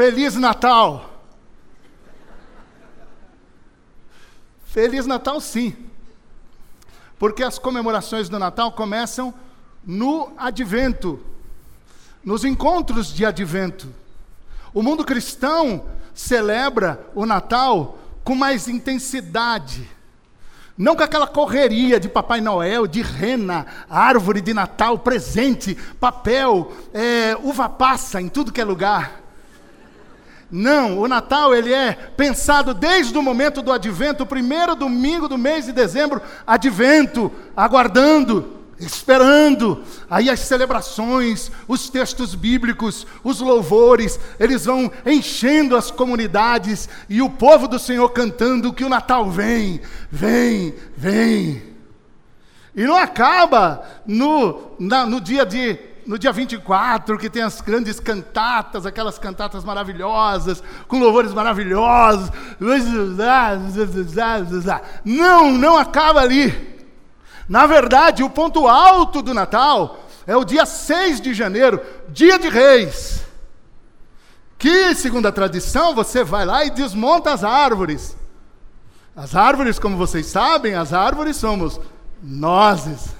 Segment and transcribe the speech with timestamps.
[0.00, 1.20] Feliz Natal!
[4.64, 5.76] Feliz Natal, sim.
[7.18, 9.34] Porque as comemorações do Natal começam
[9.84, 11.20] no advento,
[12.24, 13.92] nos encontros de advento.
[14.72, 19.86] O mundo cristão celebra o Natal com mais intensidade.
[20.78, 27.36] Não com aquela correria de Papai Noel, de rena, árvore de Natal, presente, papel, é,
[27.42, 29.19] uva passa em tudo que é lugar.
[30.50, 35.38] Não, o Natal ele é pensado desde o momento do advento, o primeiro domingo do
[35.38, 39.84] mês de dezembro, advento, aguardando, esperando.
[40.08, 47.30] Aí as celebrações, os textos bíblicos, os louvores, eles vão enchendo as comunidades e o
[47.30, 49.80] povo do Senhor cantando que o Natal vem,
[50.10, 51.62] vem, vem.
[52.74, 58.00] E não acaba no, na, no dia de no dia 24, que tem as grandes
[58.00, 62.32] cantatas, aquelas cantatas maravilhosas, com louvores maravilhosos.
[65.04, 66.82] Não, não acaba ali.
[67.48, 72.48] Na verdade, o ponto alto do Natal é o dia 6 de janeiro, dia de
[72.48, 73.24] reis.
[74.58, 78.16] Que, segundo a tradição, você vai lá e desmonta as árvores.
[79.14, 81.80] As árvores, como vocês sabem, as árvores somos
[82.20, 83.19] nós.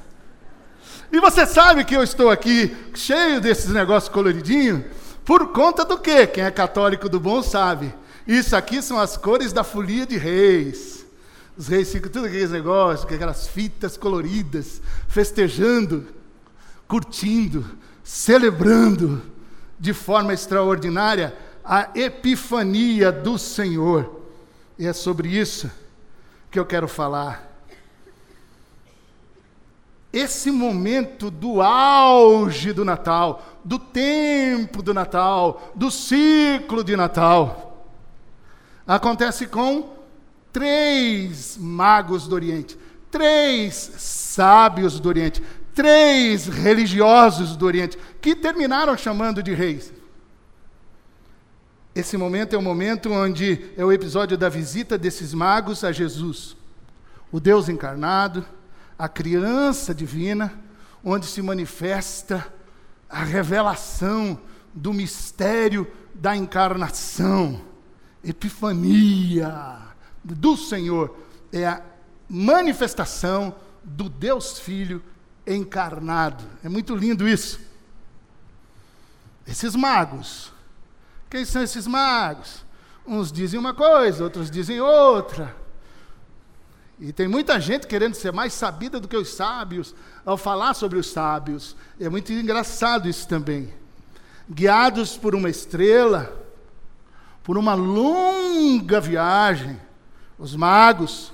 [1.13, 4.85] E você sabe que eu estou aqui cheio desses negócios coloridinhos
[5.25, 6.27] por conta do quê?
[6.27, 7.93] Quem é católico do bom sabe.
[8.27, 11.05] Isso aqui são as cores da folia de reis.
[11.57, 16.07] Os reis ficam tudo aqueles negócios, aquelas fitas coloridas, festejando,
[16.87, 17.67] curtindo,
[18.05, 19.21] celebrando
[19.79, 24.21] de forma extraordinária a epifania do Senhor.
[24.79, 25.71] E é sobre isso
[26.51, 27.50] que eu quero falar
[30.13, 37.87] esse momento do auge do Natal, do tempo do Natal, do ciclo de Natal,
[38.87, 39.97] acontece com
[40.53, 42.77] três magos do Oriente,
[43.09, 45.41] três sábios do Oriente,
[45.73, 49.93] três religiosos do Oriente, que terminaram chamando de reis.
[51.95, 56.57] Esse momento é o momento onde é o episódio da visita desses magos a Jesus,
[57.31, 58.45] o Deus encarnado
[59.01, 60.53] a criança divina,
[61.03, 62.47] onde se manifesta
[63.09, 64.39] a revelação
[64.75, 67.63] do mistério da encarnação,
[68.23, 69.79] epifania
[70.23, 71.17] do Senhor,
[71.51, 71.83] é a
[72.29, 75.03] manifestação do Deus Filho
[75.47, 76.45] encarnado.
[76.63, 77.59] É muito lindo isso.
[79.47, 80.53] Esses magos,
[81.31, 82.67] quem são esses magos?
[83.07, 85.57] Uns dizem uma coisa, outros dizem outra.
[87.01, 89.95] E tem muita gente querendo ser mais sabida do que os sábios
[90.25, 91.75] ao falar sobre os sábios.
[91.99, 93.73] É muito engraçado isso também.
[94.49, 96.31] Guiados por uma estrela,
[97.43, 99.81] por uma longa viagem,
[100.39, 101.33] os magos,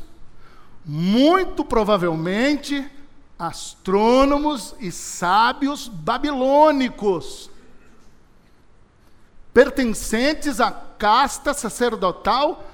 [0.85, 2.89] muito provavelmente
[3.37, 7.51] astrônomos e sábios babilônicos,
[9.53, 12.65] pertencentes à casta sacerdotal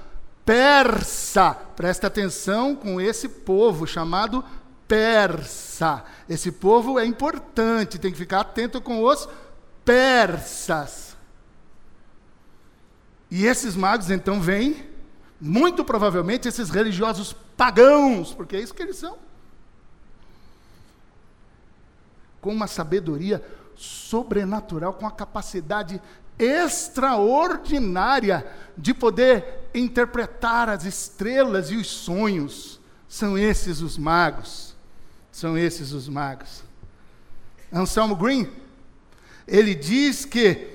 [0.45, 1.53] persa.
[1.53, 4.43] Presta atenção com esse povo chamado
[4.87, 6.03] persa.
[6.29, 9.27] Esse povo é importante, tem que ficar atento com os
[9.83, 11.15] persas.
[13.29, 14.87] E esses magos então vêm,
[15.41, 19.17] muito provavelmente esses religiosos pagãos, porque é isso que eles são.
[22.39, 23.43] Com uma sabedoria
[23.75, 25.99] sobrenatural, com a capacidade
[26.37, 28.45] extraordinária
[28.77, 32.79] de poder interpretar as estrelas e os sonhos.
[33.07, 34.75] São esses os magos.
[35.31, 36.63] São esses os magos.
[37.71, 38.47] Anselmo Green,
[39.47, 40.69] ele diz que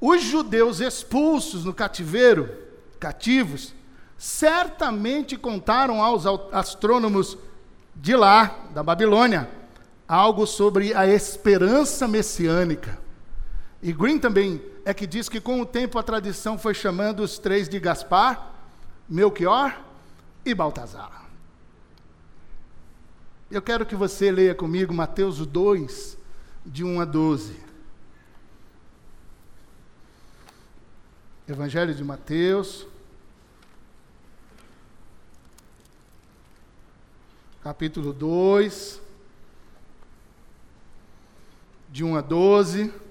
[0.00, 2.50] os judeus expulsos no cativeiro,
[2.98, 3.72] cativos,
[4.18, 7.38] certamente contaram aos astrônomos
[7.94, 9.48] de lá, da Babilônia,
[10.06, 13.03] algo sobre a esperança messiânica.
[13.84, 17.38] E Green também é que diz que com o tempo a tradição foi chamando os
[17.38, 18.50] três de Gaspar,
[19.06, 19.78] Melchior
[20.42, 21.28] e Baltazar.
[23.50, 26.16] Eu quero que você leia comigo Mateus 2,
[26.64, 27.60] de 1 a 12.
[31.46, 32.86] Evangelho de Mateus,
[37.62, 38.98] capítulo 2,
[41.90, 43.03] de 1 a 12.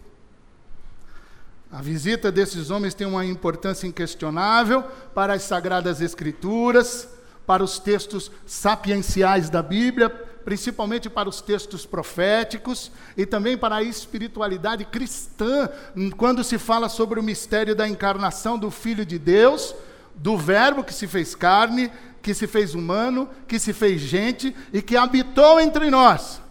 [1.73, 4.83] A visita desses homens tem uma importância inquestionável
[5.15, 7.09] para as sagradas escrituras,
[7.47, 13.81] para os textos sapienciais da Bíblia, principalmente para os textos proféticos e também para a
[13.81, 15.67] espiritualidade cristã,
[16.15, 19.73] quando se fala sobre o mistério da encarnação do Filho de Deus,
[20.13, 21.91] do Verbo que se fez carne,
[22.21, 26.42] que se fez humano, que se fez gente e que habitou entre nós.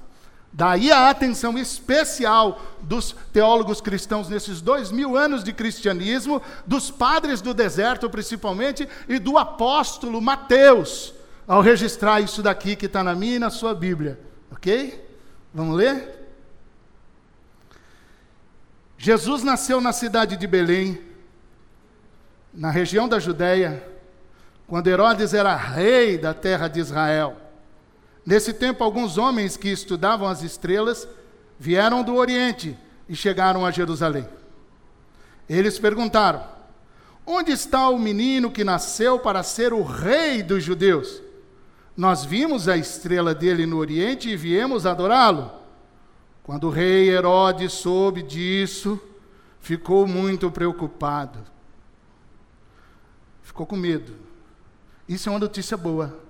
[0.53, 7.41] Daí a atenção especial dos teólogos cristãos nesses dois mil anos de cristianismo, dos padres
[7.41, 11.15] do deserto principalmente, e do apóstolo Mateus,
[11.49, 14.21] ao registrar isso daqui que está na minha e na sua Bíblia.
[14.51, 15.03] Ok?
[15.55, 16.21] Vamos ler?
[18.99, 21.01] Jesus nasceu na cidade de Belém,
[22.53, 23.83] na região da Judéia,
[24.67, 27.37] quando Herodes era rei da terra de Israel.
[28.25, 31.09] Nesse tempo, alguns homens que estudavam as estrelas
[31.59, 32.77] vieram do Oriente
[33.09, 34.29] e chegaram a Jerusalém.
[35.49, 36.43] Eles perguntaram:
[37.27, 41.21] Onde está o menino que nasceu para ser o rei dos judeus?
[41.97, 45.51] Nós vimos a estrela dele no Oriente e viemos adorá-lo.
[46.43, 49.01] Quando o rei Herodes soube disso,
[49.61, 51.39] ficou muito preocupado.
[53.43, 54.15] Ficou com medo.
[55.09, 56.22] Isso é uma notícia boa.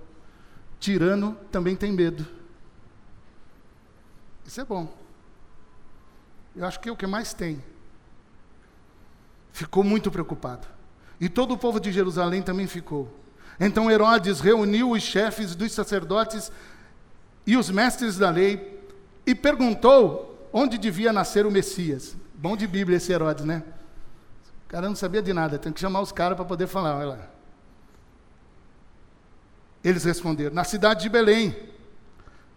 [0.83, 2.27] Tirano também tem medo.
[4.45, 4.93] Isso é bom.
[6.53, 7.63] Eu acho que é o que mais tem.
[9.53, 10.67] Ficou muito preocupado.
[11.21, 13.17] E todo o povo de Jerusalém também ficou.
[13.57, 16.51] Então Herodes reuniu os chefes dos sacerdotes
[17.47, 18.83] e os mestres da lei
[19.25, 22.13] e perguntou onde devia nascer o Messias.
[22.35, 23.63] Bom de Bíblia esse Herodes, né?
[24.65, 26.97] O cara não sabia de nada, tem que chamar os caras para poder falar.
[26.97, 27.32] Olha lá.
[29.83, 31.55] Eles responderam: Na cidade de Belém,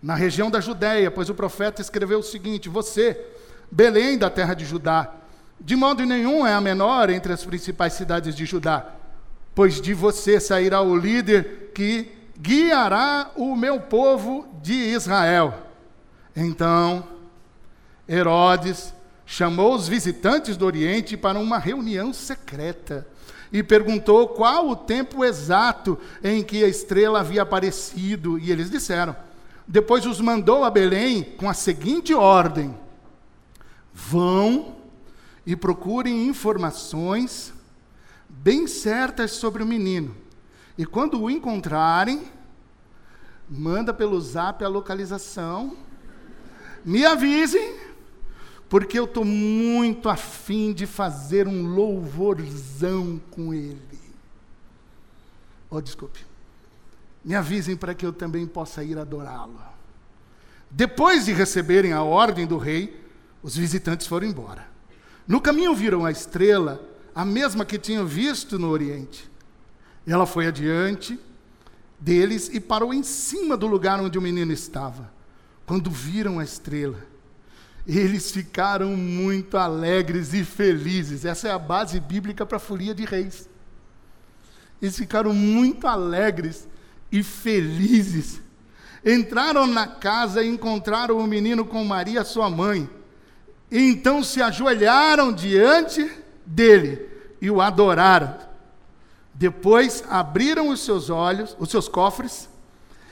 [0.02, 3.20] na região da Judéia, pois o profeta escreveu o seguinte: Você,
[3.70, 5.12] Belém da terra de Judá,
[5.61, 8.87] de modo nenhum é a menor entre as principais cidades de Judá,
[9.55, 15.55] pois de você sairá o líder que guiará o meu povo de Israel.
[16.34, 17.02] Então,
[18.08, 18.94] Herodes
[19.25, 23.06] chamou os visitantes do Oriente para uma reunião secreta
[23.52, 29.16] e perguntou qual o tempo exato em que a estrela havia aparecido, e eles disseram.
[29.66, 32.76] Depois os mandou a Belém com a seguinte ordem:
[33.93, 34.76] Vão
[35.44, 37.52] e procurem informações
[38.28, 40.14] bem certas sobre o menino.
[40.76, 42.22] E quando o encontrarem,
[43.49, 45.76] manda pelo zap a localização,
[46.84, 47.75] me avisem
[48.68, 53.80] porque eu estou muito afim de fazer um louvorzão com ele.
[55.70, 56.24] Oh, desculpe.
[57.24, 59.60] Me avisem para que eu também possa ir adorá-lo.
[60.70, 63.04] Depois de receberem a ordem do rei,
[63.42, 64.66] os visitantes foram embora.
[65.26, 66.80] No caminho viram a estrela,
[67.14, 69.30] a mesma que tinham visto no Oriente.
[70.06, 71.18] Ela foi adiante
[71.98, 75.10] deles e parou em cima do lugar onde o menino estava.
[75.64, 76.98] Quando viram a estrela,
[77.87, 81.25] eles ficaram muito alegres e felizes.
[81.25, 83.49] Essa é a base bíblica para a folia de reis.
[84.83, 86.67] Eles ficaram muito alegres
[87.12, 88.41] e felizes.
[89.05, 92.91] Entraram na casa e encontraram o menino com Maria, sua mãe.
[93.71, 96.11] E então se ajoelharam diante
[96.44, 97.09] dele
[97.41, 98.37] e o adoraram.
[99.33, 102.49] Depois abriram os seus olhos, os seus cofres,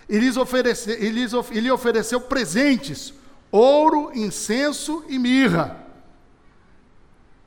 [0.08, 3.14] e lhes oferece, e lhes, lhe ofereceu presentes
[3.56, 5.86] ouro, incenso e mirra.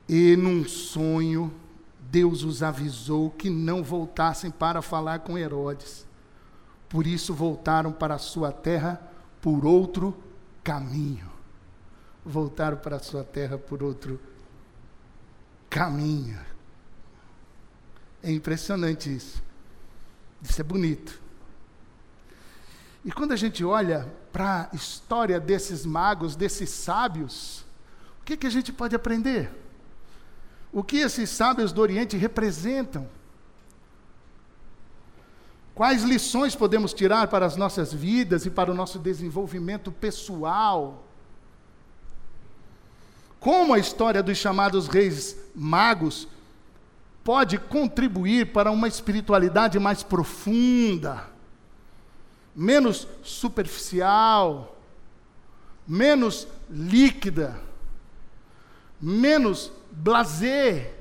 [0.08, 1.52] E num sonho,
[2.00, 6.06] Deus os avisou que não voltassem para falar com Herodes.
[6.88, 8.98] Por isso voltaram para a sua terra
[9.42, 10.16] por outro
[10.64, 11.30] caminho.
[12.24, 14.18] Voltaram para a sua terra por outro
[15.68, 16.40] caminho.
[18.22, 19.42] É impressionante isso.
[20.42, 21.20] Isso é bonito.
[23.04, 27.64] E quando a gente olha para a história desses magos, desses sábios,
[28.20, 29.50] o que, que a gente pode aprender?
[30.72, 33.08] O que esses sábios do Oriente representam?
[35.74, 41.04] Quais lições podemos tirar para as nossas vidas e para o nosso desenvolvimento pessoal?
[43.38, 46.26] Como a história dos chamados reis magos
[47.22, 51.37] pode contribuir para uma espiritualidade mais profunda?
[52.58, 54.76] Menos superficial,
[55.86, 57.56] menos líquida,
[59.00, 60.92] menos blazer,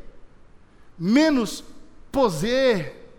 [0.99, 1.63] menos
[2.11, 3.11] poser.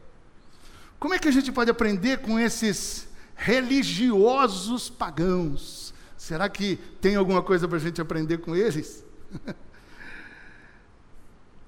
[1.01, 5.93] Como é que a gente pode aprender com esses religiosos pagãos?
[6.17, 9.05] Será que tem alguma coisa para a gente aprender com eles?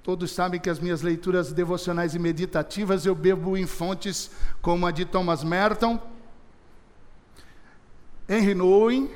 [0.03, 4.91] Todos sabem que as minhas leituras devocionais e meditativas eu bebo em fontes como a
[4.91, 5.99] de Thomas Merton,
[8.31, 9.09] Henry Nouwen,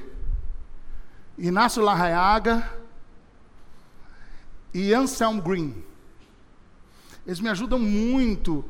[1.38, 2.70] Inácio Larraiaga
[4.74, 5.74] e Anselm Green.
[7.26, 8.66] Eles me ajudam muito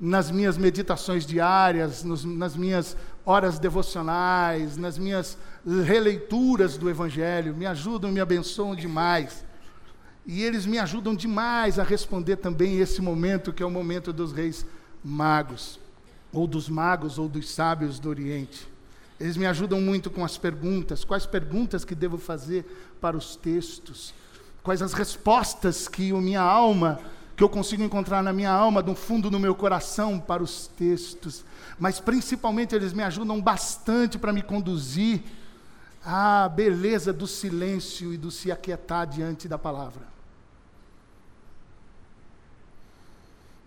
[0.00, 5.36] nas minhas meditações diárias, nos, nas minhas horas devocionais, nas minhas
[5.84, 9.44] releituras do Evangelho, me ajudam, me abençoam demais.
[10.24, 14.32] E eles me ajudam demais a responder também esse momento, que é o momento dos
[14.32, 14.64] reis
[15.04, 15.78] magos,
[16.32, 18.72] ou dos magos, ou dos sábios do Oriente.
[19.18, 22.64] Eles me ajudam muito com as perguntas, quais perguntas que devo fazer
[23.00, 24.12] para os textos,
[24.62, 27.00] quais as respostas que a minha alma
[27.36, 31.44] que eu consigo encontrar na minha alma, no fundo do meu coração, para os textos.
[31.78, 35.22] Mas principalmente eles me ajudam bastante para me conduzir
[36.04, 40.02] à beleza do silêncio e do se aquietar diante da palavra.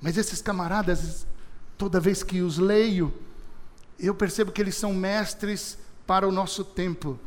[0.01, 1.25] Mas esses camaradas,
[1.77, 3.13] toda vez que os leio,
[3.99, 7.19] eu percebo que eles são mestres para o nosso tempo.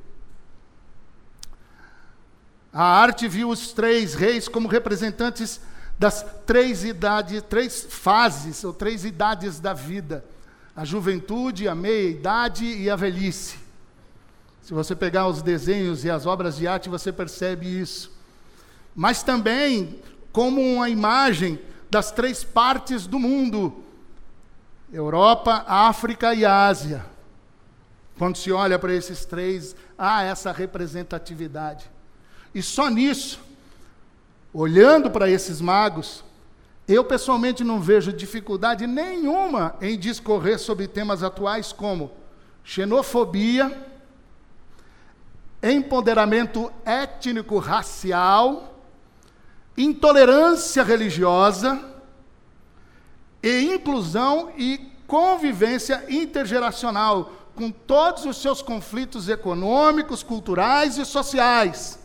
[2.73, 5.61] A arte viu os três reis como representantes
[5.99, 10.25] das três idades, três fases ou três idades da vida:
[10.75, 13.59] a juventude, a meia-idade e a velhice.
[14.63, 18.13] Se você pegar os desenhos e as obras de arte, você percebe isso.
[18.95, 20.01] Mas também
[20.33, 21.59] como uma imagem
[21.91, 23.85] das três partes do mundo:
[24.93, 27.05] Europa, África e Ásia.
[28.19, 31.91] Quando se olha para esses três, há essa representatividade.
[32.55, 33.41] E só nisso
[34.53, 36.25] olhando para esses magos,
[36.89, 42.11] eu pessoalmente não vejo dificuldade nenhuma em discorrer sobre temas atuais como
[42.65, 43.87] xenofobia,
[45.63, 48.75] empoderamento étnico-racial,
[49.77, 51.90] intolerância religiosa
[53.43, 61.99] e inclusão e convivência intergeracional com todos os seus conflitos econômicos, culturais e sociais.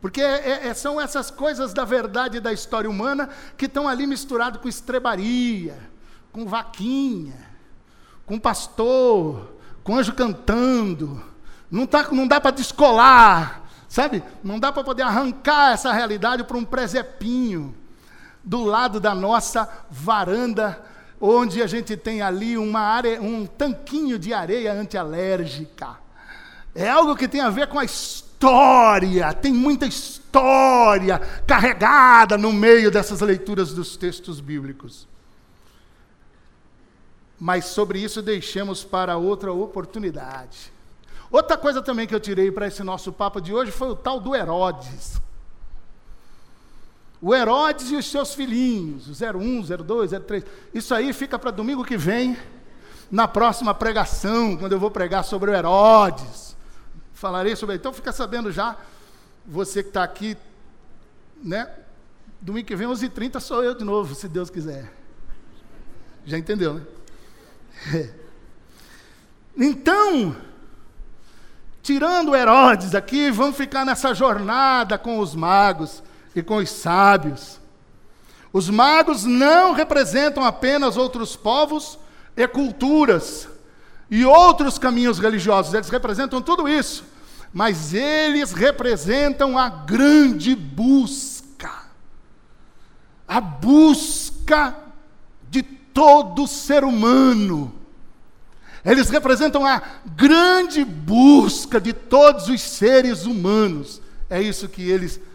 [0.00, 4.58] Porque é, é, são essas coisas da verdade da história humana que estão ali misturado
[4.58, 5.78] com estrebaria,
[6.32, 7.38] com vaquinha,
[8.26, 11.22] com pastor, com anjo cantando.
[11.70, 14.22] Não, tá, não dá para descolar, sabe?
[14.42, 17.74] Não dá para poder arrancar essa realidade para um presepinho
[18.44, 20.82] do lado da nossa varanda,
[21.20, 25.98] onde a gente tem ali uma um tanquinho de areia antialérgica.
[26.74, 28.22] É algo que tem a ver com a história
[29.40, 35.06] tem muita história carregada no meio dessas leituras dos textos bíblicos.
[37.38, 40.72] Mas sobre isso deixemos para outra oportunidade.
[41.30, 44.18] Outra coisa também que eu tirei para esse nosso papo de hoje foi o tal
[44.18, 45.20] do Herodes.
[47.22, 50.44] O Herodes e os seus filhinhos, o 01, 02, 03.
[50.74, 52.36] Isso aí fica para domingo que vem,
[53.10, 56.52] na próxima pregação, quando eu vou pregar sobre o Herodes
[57.22, 57.76] falarei sobre.
[57.76, 58.76] Então fica sabendo já,
[59.46, 60.36] você que está aqui,
[61.40, 61.70] né?
[62.40, 64.92] Domingo que vem, 11h30, sou eu de novo, se Deus quiser.
[66.26, 66.82] Já entendeu, né?
[67.94, 68.22] É.
[69.54, 70.34] Então,
[71.82, 76.02] tirando Herodes aqui, vamos ficar nessa jornada com os magos
[76.34, 77.60] e com os sábios.
[78.52, 81.98] Os magos não representam apenas outros povos
[82.36, 83.48] e culturas
[84.10, 87.12] e outros caminhos religiosos, eles representam tudo isso
[87.52, 91.70] mas eles representam a grande busca,
[93.28, 94.74] a busca
[95.50, 97.74] de todo ser humano.
[98.84, 99.80] Eles representam a
[100.16, 104.00] grande busca de todos os seres humanos.
[104.30, 105.31] É isso que eles representam.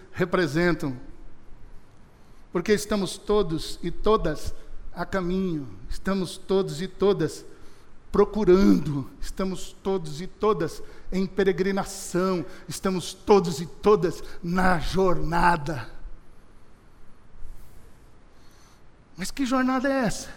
[2.51, 4.53] Porque estamos todos e todas
[4.93, 7.45] a caminho, estamos todos e todas
[8.11, 10.81] procurando, estamos todos e todas
[11.11, 15.87] em peregrinação, estamos todos e todas na jornada.
[19.15, 20.29] Mas que jornada é essa?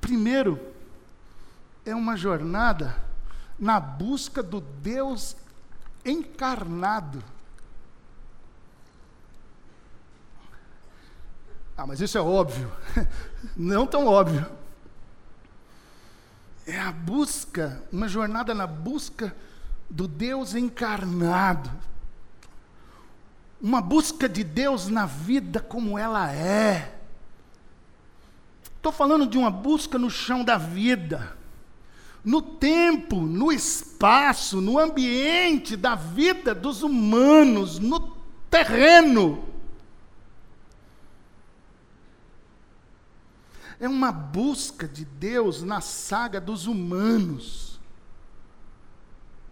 [0.00, 0.58] Primeiro,
[1.84, 2.96] é uma jornada
[3.58, 5.36] na busca do Deus
[6.04, 7.22] encarnado.
[11.80, 12.70] Ah, mas isso é óbvio.
[13.56, 14.46] Não tão óbvio
[16.70, 19.34] é a busca, uma jornada na busca
[19.88, 21.70] do Deus encarnado.
[23.60, 26.94] Uma busca de Deus na vida como ela é.
[28.76, 31.36] Estou falando de uma busca no chão da vida,
[32.24, 38.00] no tempo, no espaço, no ambiente da vida dos humanos, no
[38.48, 39.44] terreno.
[43.80, 47.80] É uma busca de Deus na saga dos humanos.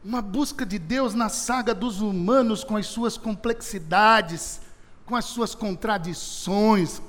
[0.04, 4.60] Uma busca de Deus na saga dos humanos com as suas complexidades,
[5.06, 7.00] com as suas contradições,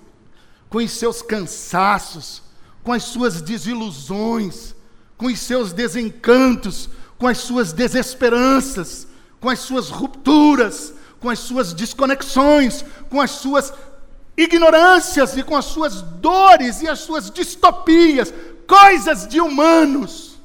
[0.69, 2.41] com os seus cansaços,
[2.81, 4.73] com as suas desilusões,
[5.17, 9.05] com os seus desencantos, com as suas desesperanças,
[9.41, 13.73] com as suas rupturas, com as suas desconexões, com as suas
[14.39, 18.34] ignorâncias e com as suas dores e as suas distopias,
[18.65, 20.39] coisas de humanos.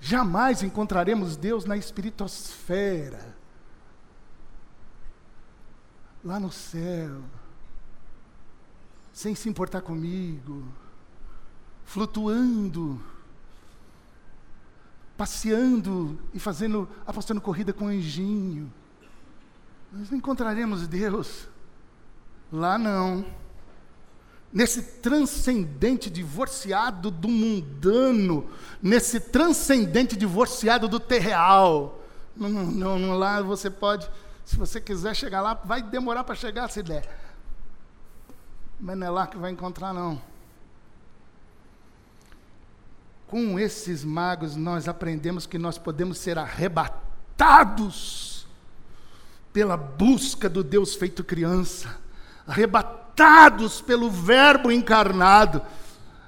[0.00, 3.34] Jamais encontraremos Deus na espiritosfera,
[6.22, 7.22] lá no céu,
[9.12, 10.66] sem se importar comigo,
[11.84, 13.00] flutuando,
[15.16, 18.72] passeando e fazendo, apostando corrida com anjinho.
[19.92, 21.48] Nós não encontraremos Deus
[22.52, 23.24] lá não
[24.54, 28.48] nesse transcendente divorciado do mundano,
[28.80, 32.00] nesse transcendente divorciado do terreal.
[32.36, 34.08] Não, não, não, lá você pode,
[34.44, 37.04] se você quiser chegar lá, vai demorar para chegar se der.
[38.78, 40.22] Mas não é lá que vai encontrar, não.
[43.34, 46.86] Com esses magos, nós aprendemos que nós podemos ser arrebatados
[49.52, 51.98] pela busca do Deus feito criança,
[52.46, 55.60] arrebatados pelo Verbo encarnado,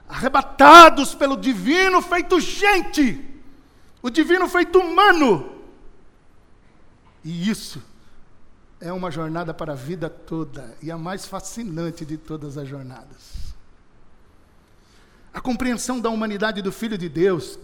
[0.08, 3.24] arrebatados pelo divino feito gente,
[4.02, 5.62] o divino feito humano.
[7.22, 7.80] E isso
[8.80, 13.45] é uma jornada para a vida toda e a mais fascinante de todas as jornadas.
[15.36, 17.58] A compreensão da humanidade do Filho de Deus,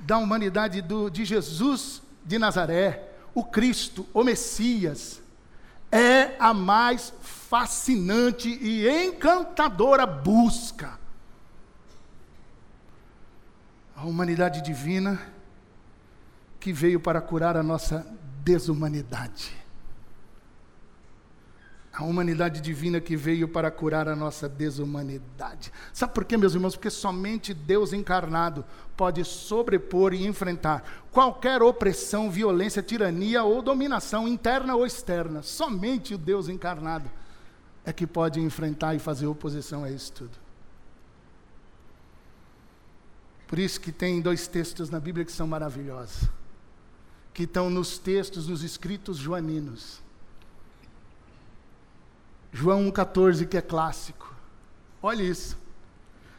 [0.00, 5.22] da humanidade do, de Jesus de Nazaré, o Cristo, o Messias,
[5.92, 10.98] é a mais fascinante e encantadora busca.
[13.94, 15.20] A humanidade divina
[16.58, 18.04] que veio para curar a nossa
[18.42, 19.59] desumanidade.
[21.92, 25.72] A humanidade divina que veio para curar a nossa desumanidade.
[25.92, 26.76] Sabe por quê, meus irmãos?
[26.76, 28.64] Porque somente Deus encarnado
[28.96, 35.42] pode sobrepor e enfrentar qualquer opressão, violência, tirania ou dominação interna ou externa.
[35.42, 37.10] Somente o Deus encarnado
[37.84, 40.38] é que pode enfrentar e fazer oposição a isso tudo.
[43.48, 46.28] Por isso que tem dois textos na Bíblia que são maravilhosos,
[47.34, 50.00] que estão nos textos, nos escritos joaninos.
[52.52, 54.34] João 1,14, que é clássico.
[55.02, 55.58] Olha isso.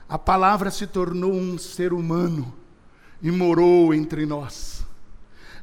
[0.08, 2.54] A palavra se tornou um ser humano
[3.22, 4.86] e morou entre nós,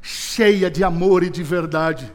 [0.01, 2.11] cheia de amor e de verdade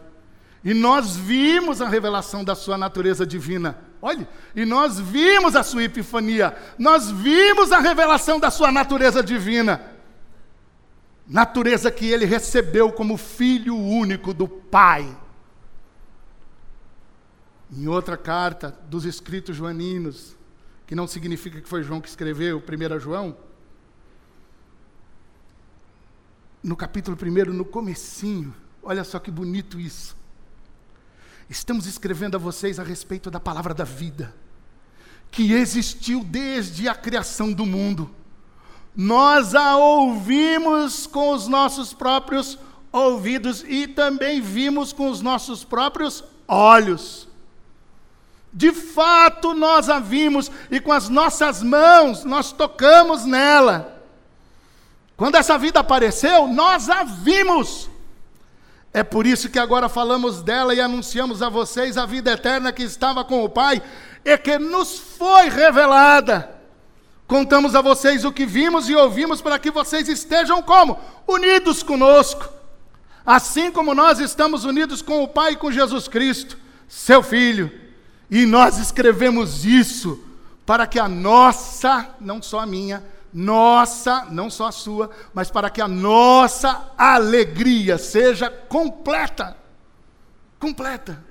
[0.65, 3.77] e nós vimos a revelação da sua natureza divina.
[4.01, 9.83] Olhe, e nós vimos a sua epifania, nós vimos a revelação da sua natureza divina.
[11.29, 15.07] Natureza que ele recebeu como filho único do Pai.
[17.77, 20.37] Em outra carta dos escritos joaninos,
[20.87, 23.37] que não significa que foi João que escreveu, 1 João,
[26.63, 30.17] no capítulo 1, no comecinho, olha só que bonito isso.
[31.51, 34.35] Estamos escrevendo a vocês a respeito da palavra da vida,
[35.31, 38.11] que existiu desde a criação do mundo.
[38.97, 42.57] Nós a ouvimos com os nossos próprios
[42.93, 47.29] ouvidos e também vimos com os nossos próprios olhos.
[48.55, 54.01] De fato, nós a vimos e com as nossas mãos nós tocamos nela.
[55.17, 57.91] Quando essa vida apareceu, nós a vimos.
[58.93, 62.85] É por isso que agora falamos dela e anunciamos a vocês a vida eterna que
[62.85, 63.83] estava com o Pai
[64.25, 66.55] e que nos foi revelada.
[67.27, 71.01] Contamos a vocês o que vimos e ouvimos para que vocês estejam como?
[71.27, 72.49] Unidos conosco.
[73.27, 77.84] Assim como nós estamos unidos com o Pai e com Jesus Cristo, seu Filho.
[78.31, 80.23] E nós escrevemos isso
[80.65, 85.69] para que a nossa, não só a minha, nossa, não só a sua, mas para
[85.69, 89.57] que a nossa alegria seja completa.
[90.59, 91.23] Completa.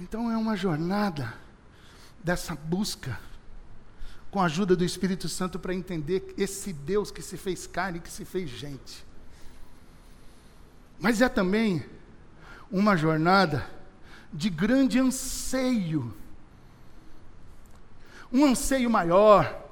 [0.00, 1.34] Então é uma jornada
[2.22, 3.18] dessa busca,
[4.30, 8.10] com a ajuda do Espírito Santo, para entender esse Deus que se fez carne, que
[8.10, 9.04] se fez gente.
[10.98, 11.84] Mas é também
[12.70, 13.68] uma jornada
[14.34, 16.12] de grande anseio,
[18.32, 19.62] um anseio maior,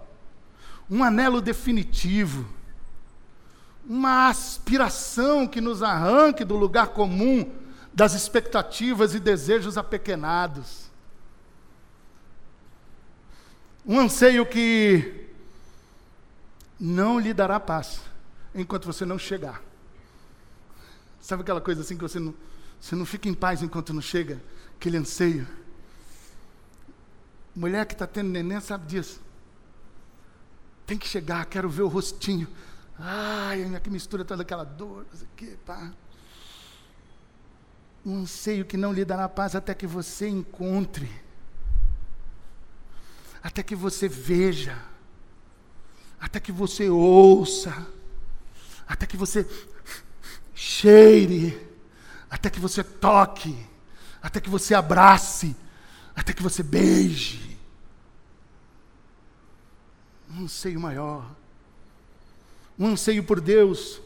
[0.88, 2.48] um anelo definitivo,
[3.84, 7.52] uma aspiração que nos arranque do lugar comum
[7.92, 10.88] das expectativas e desejos apequenados.
[13.84, 15.26] Um anseio que
[16.78, 18.00] não lhe dará paz
[18.54, 19.60] enquanto você não chegar.
[21.20, 22.32] Sabe aquela coisa assim que você não,
[22.82, 24.42] você não fica em paz enquanto não chega?
[24.74, 25.46] Aquele anseio.
[27.54, 29.20] Mulher que está tendo neném sabe disso.
[30.84, 32.48] Tem que chegar, quero ver o rostinho.
[32.98, 35.92] Ai, que mistura toda aquela dor, não sei o quê, pá.
[38.04, 41.08] Um anseio que não lhe dará paz até que você encontre,
[43.40, 44.76] até que você veja,
[46.18, 47.86] até que você ouça,
[48.88, 49.48] até que você
[50.52, 51.71] cheire,
[52.32, 53.54] até que você toque,
[54.22, 55.54] até que você abrace,
[56.16, 57.58] até que você beije.
[60.30, 61.30] Um anseio maior,
[62.78, 64.00] um anseio por Deus,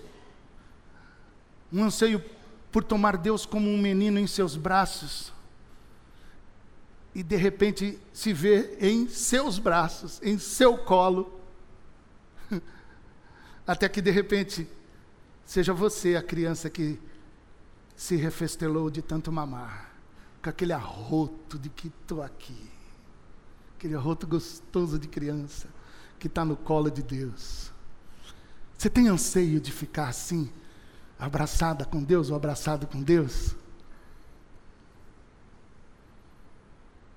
[1.72, 2.20] um anseio
[2.72, 5.32] por tomar Deus como um menino em seus braços
[7.14, 11.40] e de repente se ver em seus braços, em seu colo,
[13.64, 14.66] até que de repente
[15.44, 16.98] seja você a criança que
[17.96, 19.90] se refestelou de tanto mamar,
[20.42, 22.70] com aquele arroto de que estou aqui,
[23.76, 25.68] aquele arroto gostoso de criança
[26.18, 27.72] que está no colo de Deus.
[28.76, 30.50] Você tem anseio de ficar assim?
[31.18, 33.54] abraçada com Deus ou abraçado com Deus?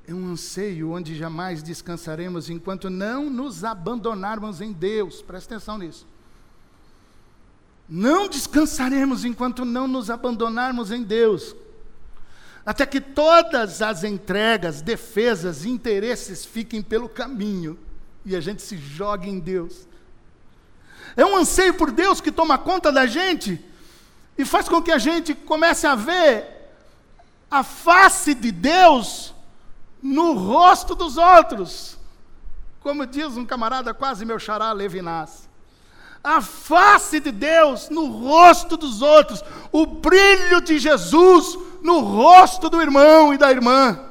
[0.08, 5.22] É um anseio onde jamais descansaremos enquanto não nos abandonarmos em Deus.
[5.22, 6.08] Presta atenção nisso.
[7.90, 11.56] Não descansaremos enquanto não nos abandonarmos em Deus.
[12.64, 17.80] Até que todas as entregas, defesas, interesses fiquem pelo caminho
[18.24, 19.88] e a gente se jogue em Deus.
[21.18, 23.60] É um anseio por Deus que toma conta da gente
[24.38, 26.46] e faz com que a gente comece a ver
[27.50, 29.34] a face de Deus
[30.00, 31.98] no rosto dos outros.
[32.82, 35.49] Como diz um camarada quase meu xará Levinas.
[36.24, 42.82] A face de Deus no rosto dos outros, o brilho de Jesus no rosto do
[42.82, 44.06] irmão e da irmã.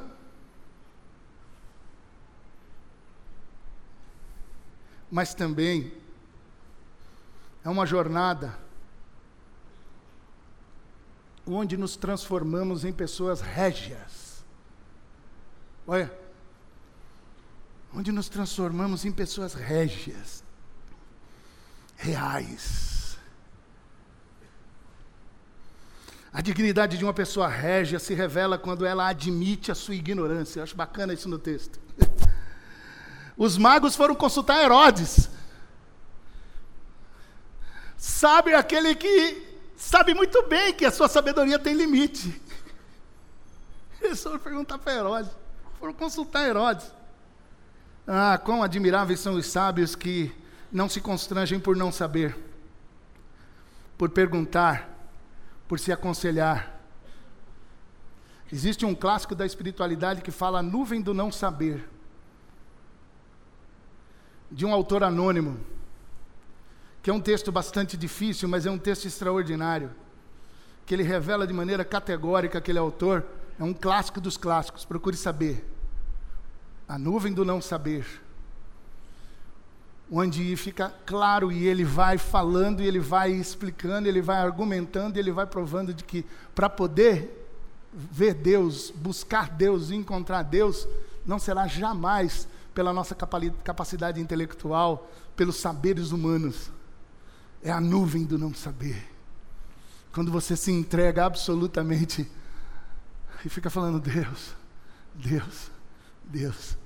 [5.11, 5.91] Mas também
[7.63, 8.57] é uma jornada
[11.45, 14.43] onde nos transformamos em pessoas régias.
[15.87, 16.11] Olha,
[17.93, 20.43] onde nos transformamos em pessoas régias,
[21.99, 23.17] reais.
[26.31, 30.59] A dignidade de uma pessoa régia se revela quando ela admite a sua ignorância.
[30.59, 31.79] Eu acho bacana isso no texto.
[33.35, 35.29] Os magos foram consultar Herodes.
[37.97, 42.41] Sabe aquele que sabe muito bem que a sua sabedoria tem limite.
[44.01, 45.31] Eles foram perguntar para Herodes,
[45.79, 46.85] foram consultar Herodes.
[48.07, 50.33] Ah, quão admiráveis são os sábios que
[50.71, 52.37] não se constrangem por não saber,
[53.97, 54.89] por perguntar,
[55.67, 56.79] por se aconselhar.
[58.51, 61.87] Existe um clássico da espiritualidade que fala a nuvem do não saber,
[64.51, 65.59] de um autor anônimo
[67.01, 69.91] que é um texto bastante difícil, mas é um texto extraordinário,
[70.85, 73.25] que ele revela de maneira categórica aquele autor,
[73.57, 75.65] é um clássico dos clássicos, procure saber.
[76.87, 78.05] A nuvem do não saber.
[80.11, 85.31] Onde fica claro e ele vai falando, e ele vai explicando, ele vai argumentando, ele
[85.31, 87.47] vai provando de que para poder
[87.93, 90.87] ver Deus, buscar Deus, encontrar Deus,
[91.25, 93.15] não será jamais pela nossa
[93.63, 96.71] capacidade intelectual, pelos saberes humanos
[97.61, 99.07] é a nuvem do não saber.
[100.11, 102.29] Quando você se entrega absolutamente
[103.45, 104.55] e fica falando, Deus,
[105.13, 105.71] Deus,
[106.23, 106.77] Deus.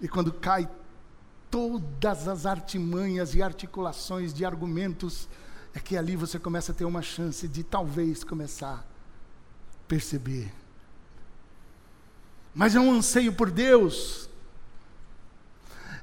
[0.00, 0.68] E quando cai
[1.50, 5.28] todas as artimanhas e articulações de argumentos,
[5.74, 8.84] é que ali você começa a ter uma chance de talvez começar a
[9.86, 10.52] perceber.
[12.54, 14.28] Mas é um anseio por Deus,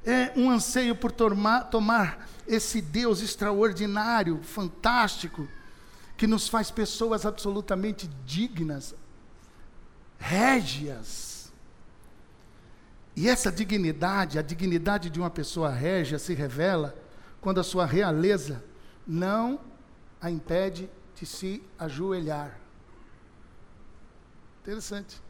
[0.06, 5.48] é um anseio por tomar, tomar esse Deus extraordinário, fantástico,
[6.16, 8.96] que nos faz pessoas absolutamente dignas,
[10.18, 11.35] régias.
[13.16, 16.96] E essa dignidade, a dignidade de uma pessoa régia, se revela
[17.40, 18.64] quando a sua realeza
[19.08, 19.60] não
[20.20, 22.60] a impede de se ajoelhar.
[24.62, 25.22] Interessante.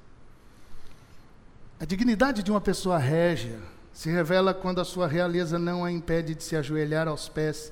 [1.79, 3.59] A dignidade de uma pessoa régia,
[3.93, 7.71] se revela quando a sua realeza não a impede de se ajoelhar aos pés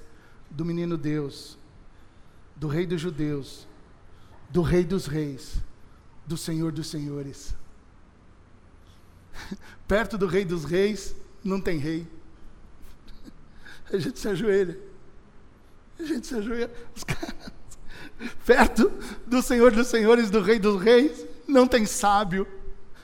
[0.49, 1.57] do menino Deus,
[2.55, 3.67] do Rei dos Judeus,
[4.49, 5.57] do Rei dos Reis,
[6.25, 7.55] do Senhor dos Senhores.
[9.87, 12.07] Perto do Rei dos Reis, não tem rei.
[13.91, 14.77] A gente se ajoelha.
[15.99, 16.71] A gente se ajoelha.
[16.95, 17.35] Os caras,
[18.45, 18.91] perto
[19.27, 22.47] do Senhor dos Senhores, do Rei dos Reis, não tem sábio.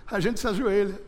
[0.07, 0.99] A gente se ajoelha.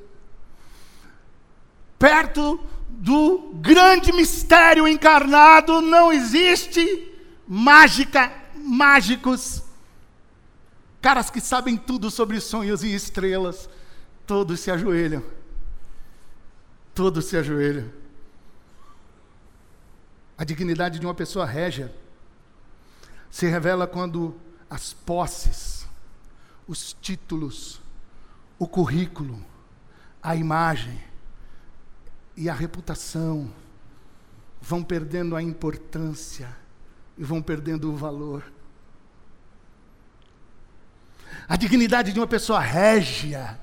[1.98, 7.12] Perto do grande mistério encarnado, não existe
[7.48, 9.64] mágica, mágicos,
[11.02, 13.70] caras que sabem tudo sobre sonhos e estrelas,
[14.32, 15.22] todos se ajoelham.
[16.96, 17.92] Todos se ajoelham.
[20.38, 21.94] A dignidade de uma pessoa régia
[23.30, 24.34] se revela quando
[24.70, 25.86] as posses,
[26.66, 27.82] os títulos,
[28.58, 29.38] o currículo,
[30.24, 31.04] a imagem
[32.38, 33.54] e a reputação
[34.62, 36.56] vão perdendo a importância
[37.18, 38.50] e vão perdendo o valor.
[41.50, 43.60] A dignidade de uma pessoa régia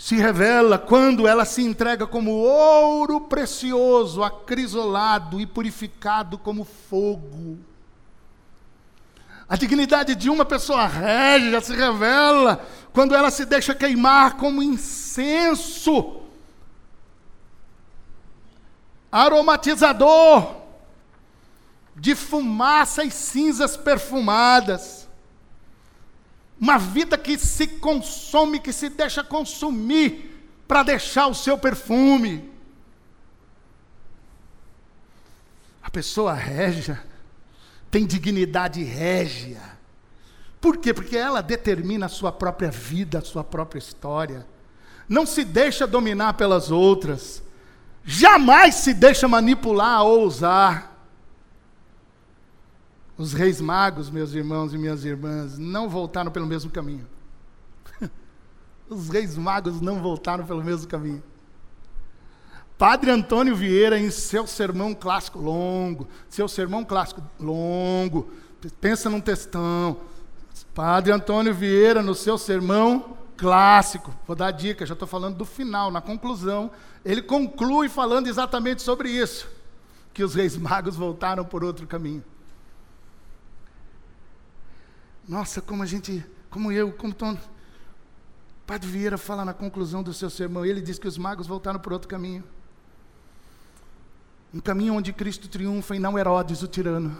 [0.00, 7.58] se revela quando ela se entrega como ouro precioso, acrisolado e purificado como fogo.
[9.46, 16.22] A dignidade de uma pessoa régia se revela quando ela se deixa queimar como incenso,
[19.12, 20.62] aromatizador
[21.94, 24.99] de fumaça e cinzas perfumadas.
[26.60, 30.30] Uma vida que se consome, que se deixa consumir
[30.68, 32.50] para deixar o seu perfume.
[35.82, 37.02] A pessoa régia
[37.90, 39.60] tem dignidade régia.
[40.60, 40.92] Por quê?
[40.92, 44.46] Porque ela determina a sua própria vida, a sua própria história.
[45.08, 47.42] Não se deixa dominar pelas outras.
[48.04, 50.89] Jamais se deixa manipular ou usar.
[53.20, 57.06] Os reis magos, meus irmãos e minhas irmãs, não voltaram pelo mesmo caminho.
[58.88, 61.22] Os reis magos não voltaram pelo mesmo caminho.
[62.78, 68.30] Padre Antônio Vieira, em seu sermão clássico longo, seu sermão clássico longo,
[68.80, 69.98] pensa num textão.
[70.74, 75.90] Padre Antônio Vieira, no seu sermão clássico, vou dar dica, já estou falando do final,
[75.90, 76.70] na conclusão,
[77.04, 79.46] ele conclui falando exatamente sobre isso:
[80.14, 82.24] que os reis magos voltaram por outro caminho.
[85.28, 87.36] Nossa, como a gente, como eu, como Tom.
[88.66, 91.92] Padre Vieira fala na conclusão do seu sermão, ele diz que os magos voltaram por
[91.92, 92.44] outro caminho.
[94.52, 97.16] Um caminho onde Cristo triunfa e não Herodes, o tirano.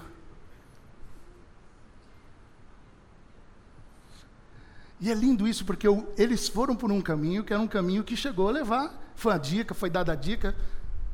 [5.00, 5.86] E é lindo isso, porque
[6.18, 9.12] eles foram por um caminho que era um caminho que chegou a levar.
[9.14, 10.54] Foi a dica, foi dada a dica.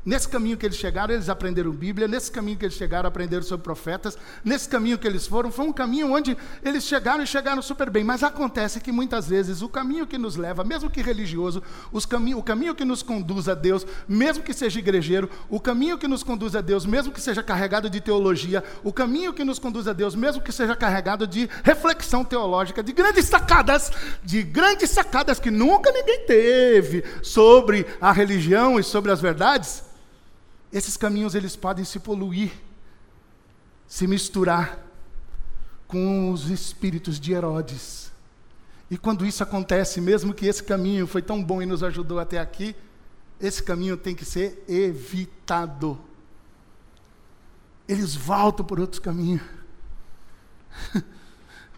[0.07, 2.07] Nesse caminho que eles chegaram, eles aprenderam Bíblia.
[2.07, 4.17] Nesse caminho que eles chegaram, aprenderam sobre profetas.
[4.41, 8.05] Nesse caminho que eles foram, foi um caminho onde eles chegaram e chegaram super bem.
[8.05, 11.61] Mas acontece que muitas vezes o caminho que nos leva, mesmo que religioso,
[12.07, 16.07] cami o caminho que nos conduz a Deus, mesmo que seja igrejeiro, o caminho que
[16.07, 19.89] nos conduz a Deus, mesmo que seja carregado de teologia, o caminho que nos conduz
[19.89, 23.91] a Deus, mesmo que seja carregado de reflexão teológica, de grandes sacadas,
[24.23, 29.87] de grandes sacadas que nunca ninguém teve sobre a religião e sobre as verdades
[30.71, 32.51] esses caminhos eles podem se poluir,
[33.87, 34.79] se misturar
[35.87, 38.11] com os espíritos de Herodes.
[38.89, 42.39] E quando isso acontece, mesmo que esse caminho foi tão bom e nos ajudou até
[42.39, 42.75] aqui,
[43.39, 45.99] esse caminho tem que ser evitado.
[47.87, 49.41] Eles voltam por outros caminhos.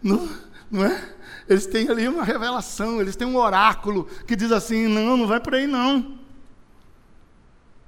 [0.02, 0.28] não,
[0.70, 1.14] não é?
[1.48, 5.40] Eles têm ali uma revelação, eles têm um oráculo que diz assim: não, não vai
[5.40, 6.19] por aí não.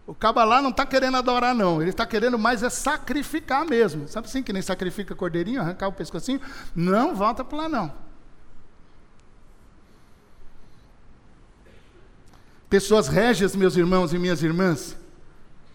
[0.07, 1.81] O caba lá não está querendo adorar, não.
[1.81, 4.09] Ele está querendo mais é sacrificar mesmo.
[4.09, 6.41] Sabe assim que nem sacrifica cordeirinho, arrancar o pescocinho?
[6.75, 7.93] Não volta para lá, não.
[12.69, 14.97] Pessoas régias, meus irmãos e minhas irmãs,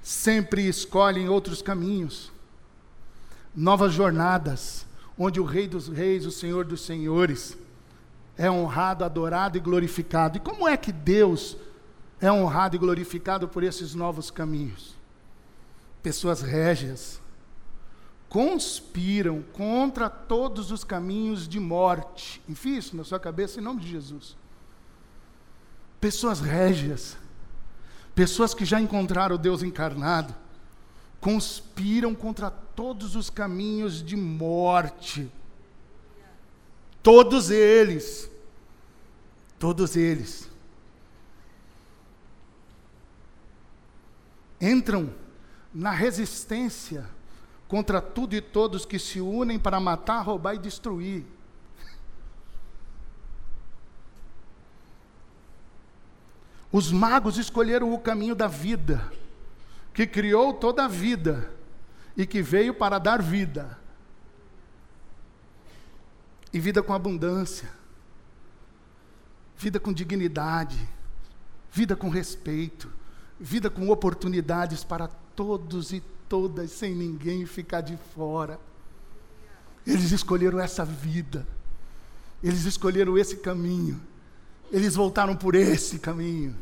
[0.02, 2.32] sempre escolhem outros caminhos,
[3.56, 4.86] novas jornadas,
[5.18, 7.58] onde o Rei dos Reis, o Senhor dos Senhores,
[8.36, 10.38] é honrado, adorado e glorificado.
[10.38, 11.56] E como é que Deus
[12.20, 14.96] é honrado e glorificado por esses novos caminhos.
[16.02, 17.22] Pessoas régias
[18.28, 22.42] conspiram contra todos os caminhos de morte.
[22.50, 24.36] Enfim, isso na sua cabeça em nome de Jesus.
[26.02, 27.18] Pessoas régias,
[28.14, 30.36] pessoas que já encontraram o Deus encarnado,
[31.22, 35.32] conspiram contra todos os caminhos de morte.
[37.02, 38.30] Todos eles,
[39.58, 40.50] todos eles
[44.60, 45.14] entram
[45.74, 47.06] na resistência
[47.68, 51.26] contra tudo e todos que se unem para matar, roubar e destruir.
[56.72, 59.12] Os magos escolheram o caminho da vida,
[59.94, 61.52] que criou toda a vida
[62.16, 63.78] e que veio para dar vida.
[66.52, 67.70] E vida com abundância,
[69.58, 70.78] vida com dignidade,
[71.72, 72.92] vida com respeito,
[73.40, 78.60] vida com oportunidades para todos e todas, sem ninguém ficar de fora.
[79.86, 81.48] Eles escolheram essa vida,
[82.44, 84.02] eles escolheram esse caminho,
[84.72, 86.56] eles voltaram por esse caminho.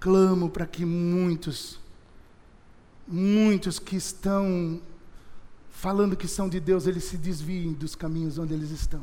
[0.00, 1.78] Clamo para que muitos,
[3.06, 4.80] muitos que estão
[5.70, 9.02] falando que são de Deus, eles se desviem dos caminhos onde eles estão.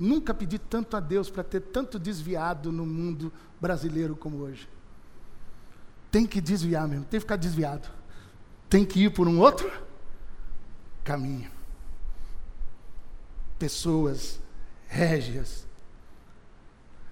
[0.00, 4.66] Nunca pedi tanto a Deus para ter tanto desviado no mundo brasileiro como hoje.
[6.10, 7.86] Tem que desviar mesmo, tem que ficar desviado.
[8.66, 9.70] Tem que ir por um outro
[11.04, 11.50] caminho.
[13.58, 14.40] Pessoas
[14.88, 15.66] régias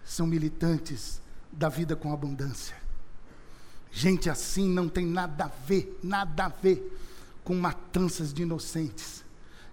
[0.03, 1.21] são militantes
[1.53, 2.75] da vida com abundância.
[3.93, 6.99] Gente assim não tem nada a ver, nada a ver
[7.45, 9.28] com matanças de inocentes.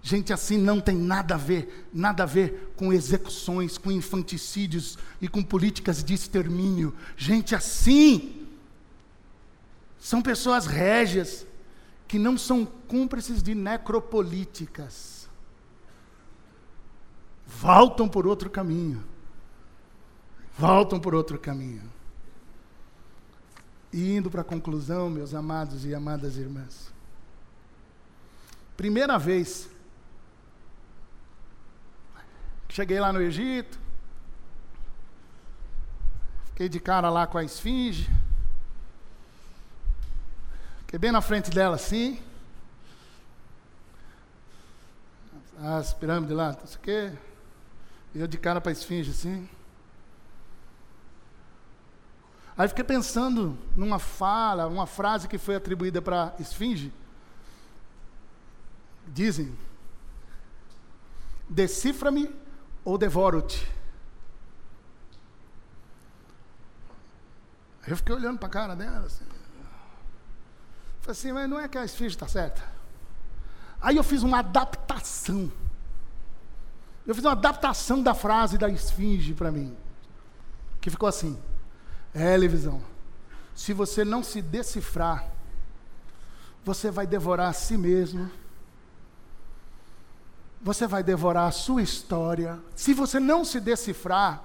[0.06, 5.26] Gente assim não tem nada a ver, nada a ver com execuções, com infanticídios e
[5.26, 6.94] com políticas de extermínio.
[7.16, 8.46] Gente assim
[9.98, 11.44] são pessoas régias
[12.06, 15.28] que não são cúmplices de necropolíticas.
[17.44, 19.02] Voltam por outro caminho.
[20.56, 21.82] Voltam por outro caminho.
[23.92, 26.92] E indo para a conclusão, meus amados e amadas irmãs.
[28.76, 29.74] Primeira vez
[32.76, 33.78] Cheguei lá no Egito,
[36.48, 38.06] fiquei de cara lá com a esfinge,
[40.80, 42.22] fiquei bem na frente dela assim,
[45.58, 47.12] as pirâmides lá, não sei o quê,
[48.14, 49.48] e eu de cara para a esfinge assim.
[52.58, 56.92] Aí fiquei pensando numa fala, uma frase que foi atribuída para esfinge.
[59.08, 59.56] Dizem:
[61.48, 62.44] Decifra-me
[62.86, 63.68] ou devoro-te?
[67.84, 69.06] Eu fiquei olhando para a cara dela.
[69.06, 69.24] Assim.
[71.00, 72.62] Falei assim, mas não é que a esfinge está certa.
[73.80, 75.50] Aí eu fiz uma adaptação.
[77.04, 79.76] Eu fiz uma adaptação da frase da esfinge para mim.
[80.80, 81.36] Que ficou assim.
[82.14, 82.80] É, Levisão.
[83.52, 85.28] Se você não se decifrar,
[86.64, 88.30] você vai devorar a si mesmo
[90.60, 92.58] você vai devorar a sua história.
[92.74, 94.42] Se você não se decifrar,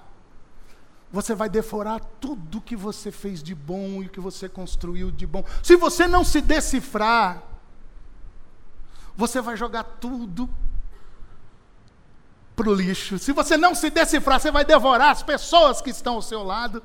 [1.12, 5.43] você vai devorar tudo que você fez de bom e que você construiu de bom.
[5.62, 7.43] Se você não se decifrar,
[9.15, 10.50] você vai jogar tudo
[12.56, 13.19] para o lixo.
[13.19, 16.82] Se você não se decifrar, você vai devorar as pessoas que estão ao seu lado.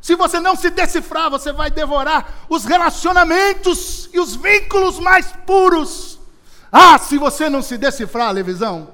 [0.00, 6.15] Se você não se decifrar, você vai devorar os relacionamentos e os vínculos mais puros.
[6.70, 8.90] Ah, se você não se decifrar, Levisão,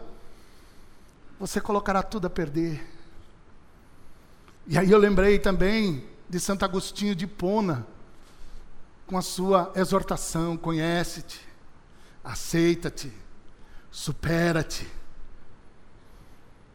[1.39, 2.87] você colocará tudo a perder.
[4.67, 7.87] E aí eu lembrei também de Santo Agostinho de Pona,
[9.07, 11.41] com a sua exortação: conhece-te,
[12.23, 13.13] aceita-te,
[13.91, 14.87] supera-te.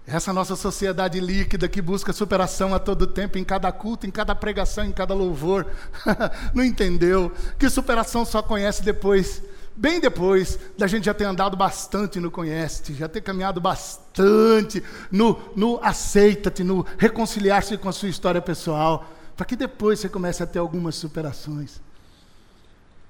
[0.06, 4.34] Essa nossa sociedade líquida que busca superação a todo tempo, em cada culto, em cada
[4.34, 5.66] pregação, em cada louvor,
[6.54, 7.30] não entendeu
[7.60, 9.44] que superação só conhece depois
[9.78, 15.40] bem depois da gente já ter andado bastante no conhece já ter caminhado bastante no,
[15.56, 20.48] no aceita-te, no reconciliar-se com a sua história pessoal, para que depois você comece a
[20.48, 21.80] ter algumas superações.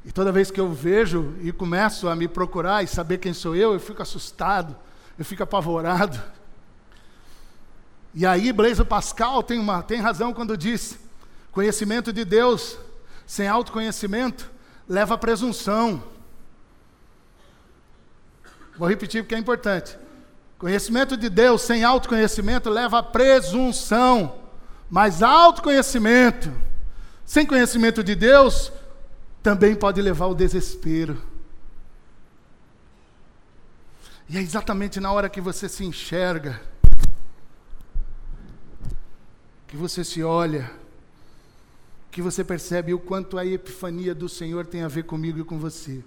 [0.06, 3.56] E toda vez que eu vejo e começo a me procurar e saber quem sou
[3.56, 4.76] eu, eu fico assustado,
[5.18, 6.22] eu fico apavorado.
[8.14, 10.98] E aí, Blaise Pascal tem, uma, tem razão quando diz:
[11.52, 12.78] conhecimento de Deus
[13.26, 14.50] sem autoconhecimento
[14.88, 16.02] leva à presunção.
[18.78, 19.98] Vou repetir porque é importante.
[20.58, 24.36] Conhecimento de Deus sem autoconhecimento leva à presunção,
[24.90, 26.52] mas autoconhecimento
[27.28, 28.72] sem conhecimento de Deus
[29.44, 31.22] também pode levar ao desespero.
[34.30, 36.62] E é exatamente na hora que você se enxerga,
[39.68, 40.72] que você se olha,
[42.10, 45.60] que você percebe o quanto a epifania do Senhor tem a ver comigo e com
[45.60, 46.04] você.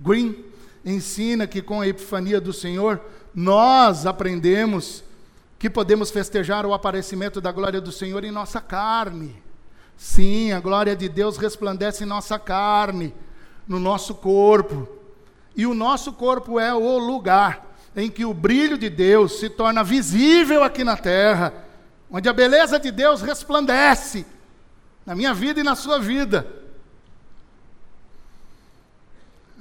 [0.00, 0.42] Green
[0.84, 3.00] ensina que com a epifania do Senhor,
[3.34, 5.02] nós aprendemos
[5.58, 9.42] que podemos festejar o aparecimento da glória do Senhor em nossa carne.
[9.96, 13.14] Sim, a glória de Deus resplandece em nossa carne,
[13.66, 14.86] no nosso corpo.
[15.56, 19.84] E o nosso corpo é o lugar em que o brilho de Deus se torna
[19.84, 21.54] visível aqui na terra,
[22.10, 24.26] onde a beleza de Deus resplandece
[25.06, 26.63] na minha vida e na sua vida.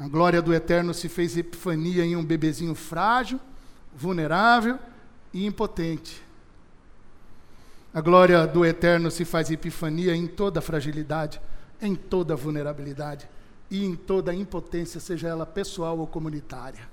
[0.03, 3.39] A glória do Eterno se fez epifania em um bebezinho frágil,
[3.95, 4.77] vulnerável
[5.33, 6.21] e impotente.
[7.93, 11.39] A glória do Eterno se faz epifania em toda fragilidade,
[11.81, 13.29] em toda vulnerabilidade
[13.71, 16.85] e em toda impotência, seja ela pessoal ou comunitária.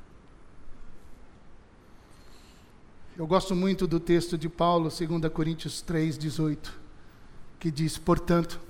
[3.18, 6.78] Eu gosto muito do texto de Paulo, 2 Coríntios 3, 18,
[7.58, 8.60] que diz: Portanto,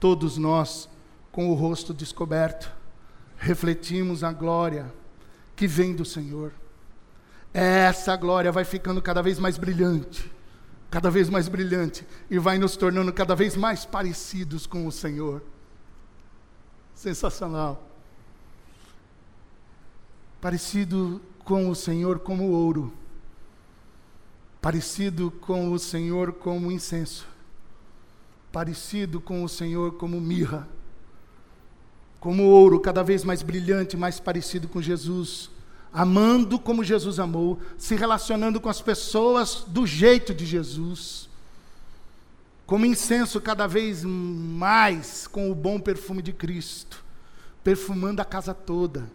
[0.00, 0.88] todos nós,
[1.30, 2.77] com o rosto descoberto,
[3.38, 4.92] refletimos a glória
[5.54, 6.52] que vem do Senhor.
[7.54, 10.30] Essa glória vai ficando cada vez mais brilhante,
[10.90, 15.42] cada vez mais brilhante, e vai nos tornando cada vez mais parecidos com o Senhor.
[16.94, 17.88] Sensacional.
[20.40, 22.92] Parecido com o Senhor como ouro,
[24.60, 27.26] parecido com o Senhor como incenso,
[28.52, 30.68] parecido com o Senhor como mirra
[32.20, 35.50] como ouro, cada vez mais brilhante, mais parecido com Jesus,
[35.92, 41.28] amando como Jesus amou, se relacionando com as pessoas do jeito de Jesus,
[42.66, 47.04] como incenso cada vez mais com o bom perfume de Cristo,
[47.62, 49.10] perfumando a casa toda,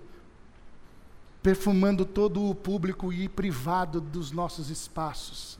[1.41, 5.59] perfumando todo o público e privado dos nossos espaços,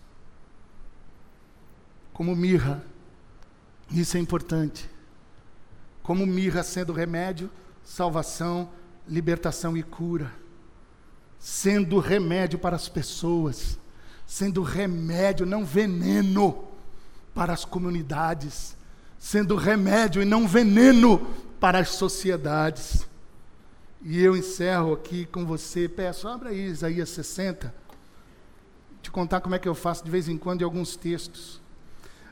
[2.14, 2.86] como mirra,
[3.92, 4.93] isso é importante
[6.04, 7.50] como mirra sendo remédio,
[7.82, 8.70] salvação,
[9.08, 10.32] libertação e cura,
[11.40, 13.80] sendo remédio para as pessoas,
[14.28, 16.66] sendo remédio, não veneno,
[17.34, 18.76] para as comunidades,
[19.18, 21.26] sendo remédio e não veneno
[21.60, 23.08] para as sociedades.
[24.02, 27.74] E eu encerro aqui com você, peço, abra aí Isaías 60,
[29.02, 31.62] te contar como é que eu faço de vez em quando em alguns textos.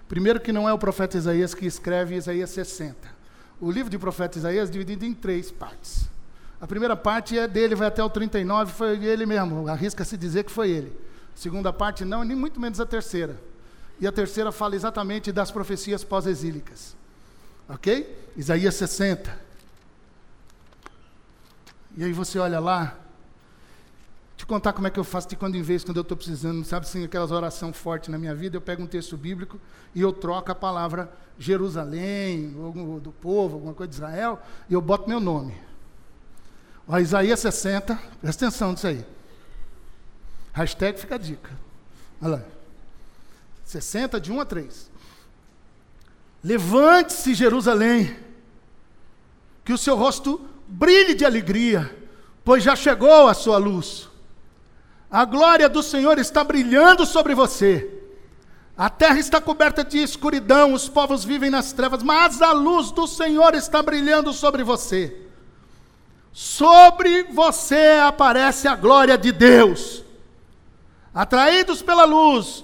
[0.10, 3.21] Primeiro que não é o profeta Isaías que escreve Isaías 60
[3.62, 6.10] o livro de profeta Isaías é dividido em três partes.
[6.60, 10.52] A primeira parte é dele, vai até o 39, foi ele mesmo, arrisca-se dizer que
[10.52, 10.92] foi ele.
[11.36, 13.40] A segunda parte não, nem muito menos a terceira.
[14.00, 16.96] E a terceira fala exatamente das profecias pós-exílicas.
[17.70, 18.32] Ok?
[18.36, 19.40] Isaías 60.
[21.96, 22.98] E aí você olha lá,
[24.42, 26.66] te contar como é que eu faço de quando em vez, quando eu estou precisando,
[26.66, 29.60] sabe assim, aquelas orações fortes na minha vida, eu pego um texto bíblico
[29.94, 34.82] e eu troco a palavra Jerusalém, ou do povo, alguma coisa de Israel, e eu
[34.82, 35.56] boto meu nome.
[36.88, 39.06] Ó, Isaías 60, presta atenção nisso aí.
[40.54, 41.52] Hashtag fica a dica.
[42.20, 42.42] Olha lá.
[43.64, 44.92] 60 de 1 a 3.
[46.44, 48.18] Levante-se, Jerusalém,
[49.64, 51.96] que o seu rosto brilhe de alegria,
[52.44, 54.10] pois já chegou a sua luz.
[55.12, 58.02] A glória do Senhor está brilhando sobre você.
[58.78, 63.06] A terra está coberta de escuridão, os povos vivem nas trevas, mas a luz do
[63.06, 65.16] Senhor está brilhando sobre você.
[66.32, 70.02] Sobre você aparece a glória de Deus.
[71.14, 72.64] Atraídos pela luz,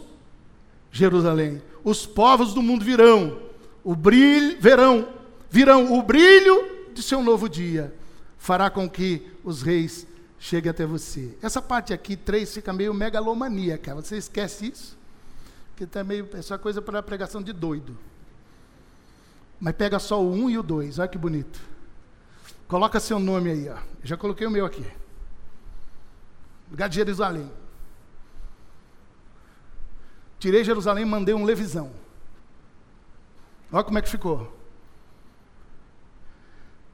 [0.90, 3.40] Jerusalém, os povos do mundo virão,
[3.84, 5.10] o brilho, verão,
[5.50, 7.94] virão o brilho de seu novo dia.
[8.38, 10.08] Fará com que os reis
[10.40, 11.38] chegue até você.
[11.42, 13.96] Essa parte aqui, três, fica meio megalomaníaca.
[13.96, 14.98] Você esquece isso?
[15.76, 17.98] Que tá meio, é coisa para pregação de doido.
[19.60, 21.60] Mas pega só o um e o dois, olha que bonito.
[22.68, 23.78] Coloca seu nome aí, ó.
[24.04, 24.86] Já coloquei o meu aqui.
[26.70, 27.50] Lugar de Jerusalém.
[30.40, 31.92] Tirei Jerusalém e mandei um levisão.
[33.72, 34.56] Olha como é que ficou.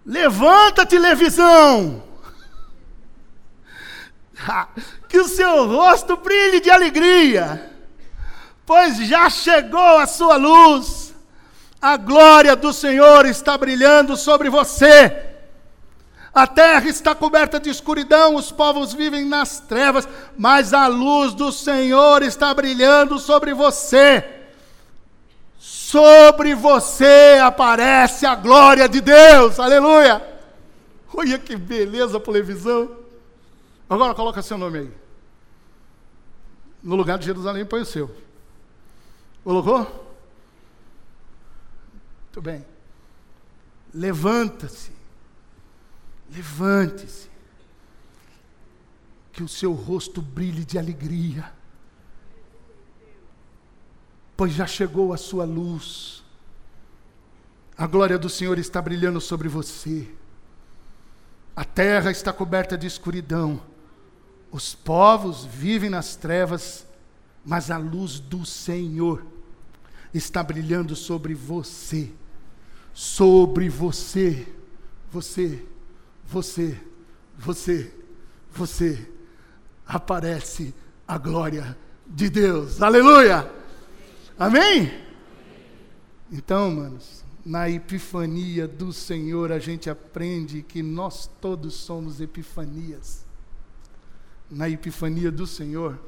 [0.06, 2.13] Levanta-te, levisão!
[5.08, 7.72] Que o seu rosto brilhe de alegria,
[8.66, 11.14] pois já chegou a sua luz,
[11.82, 15.32] a glória do Senhor está brilhando sobre você.
[16.34, 21.52] A terra está coberta de escuridão, os povos vivem nas trevas, mas a luz do
[21.52, 24.24] Senhor está brilhando sobre você.
[25.60, 30.24] Sobre você aparece a glória de Deus, aleluia.
[31.14, 33.03] Olha que beleza a televisão.
[33.90, 34.94] Agora coloca seu nome aí.
[36.82, 38.14] No lugar de Jerusalém, põe o seu.
[39.44, 39.80] Colocou?
[42.24, 42.66] Muito bem.
[43.94, 44.92] Levanta-se.
[46.34, 47.30] Levante-se.
[49.32, 51.52] Que o seu rosto brilhe de alegria.
[54.36, 56.24] Pois já chegou a sua luz.
[57.78, 60.12] A glória do Senhor está brilhando sobre você.
[61.56, 63.73] A terra está coberta de escuridão
[64.54, 66.86] Os povos vivem nas trevas,
[67.44, 69.26] mas a luz do Senhor
[70.14, 72.12] está brilhando sobre você.
[72.94, 74.48] Sobre você.
[75.12, 75.66] Você,
[76.28, 76.80] você,
[77.36, 77.92] você,
[78.52, 79.10] você.
[79.88, 80.72] Aparece
[81.08, 81.76] a glória
[82.06, 82.80] de Deus.
[82.80, 83.52] Aleluia!
[84.38, 84.94] Amém?
[86.32, 93.26] Então, manos, na epifania do Senhor a gente aprende que nós todos somos epifanias
[94.54, 96.00] na epifania do Senhor,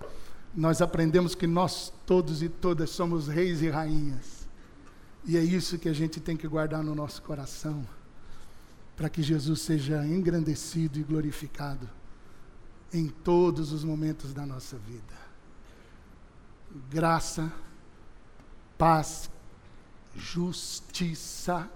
[0.55, 4.47] nós aprendemos que nós todos e todas somos reis e rainhas.
[5.25, 7.85] E é isso que a gente tem que guardar no nosso coração,
[8.95, 11.89] para que Jesus seja engrandecido e glorificado
[12.93, 15.25] em todos os momentos da nossa vida.
[16.89, 17.51] Graça,
[18.77, 19.29] paz,
[20.15, 21.69] justiça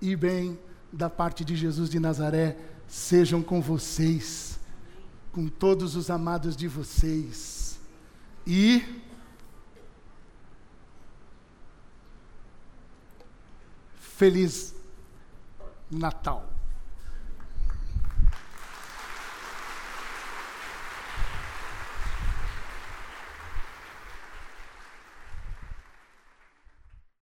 [0.00, 0.58] e bem
[0.92, 4.58] da parte de Jesus de Nazaré sejam com vocês
[5.36, 7.78] com todos os amados de vocês.
[8.46, 8.82] E
[14.16, 14.74] Feliz
[15.90, 16.55] Natal.